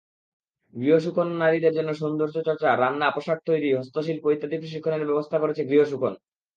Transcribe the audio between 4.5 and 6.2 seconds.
প্রশিক্ষণের ব্যবস্থা করেছে গৃহসুখন।